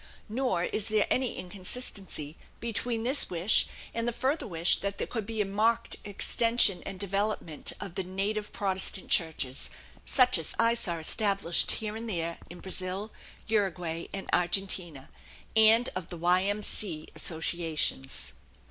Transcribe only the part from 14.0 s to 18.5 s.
and Argentina, and of the Y. M. C. Associations.